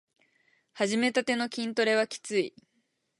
[0.73, 2.55] はじめたての筋トレはきつい